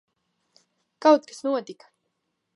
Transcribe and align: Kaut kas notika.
Kaut 1.01 1.21
kas 1.27 1.43
notika. 1.49 1.85